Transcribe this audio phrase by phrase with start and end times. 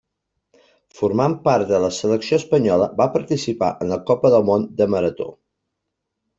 [1.01, 5.33] Formant part de la selecció espanyola va participar en la Copa del Món de marató.